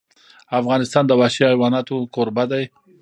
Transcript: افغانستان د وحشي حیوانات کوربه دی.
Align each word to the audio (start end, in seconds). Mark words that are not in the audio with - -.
افغانستان 0.59 1.03
د 1.07 1.11
وحشي 1.19 1.43
حیوانات 1.51 1.87
کوربه 2.15 2.43
دی. 2.51 2.63